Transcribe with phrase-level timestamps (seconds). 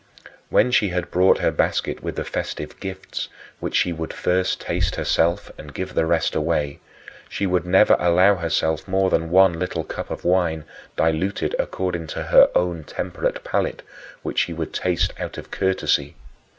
[0.49, 4.95] When she had brought her basket with the festive gifts, which she would taste first
[4.95, 6.79] herself and give the rest away,
[7.29, 10.63] she would never allow herself more than one little cup of wine,
[10.95, 13.83] diluted according to her own temperate palate,
[14.23, 16.15] which she would taste out of courtesy.